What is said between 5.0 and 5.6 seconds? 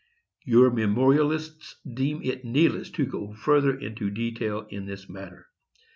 matter.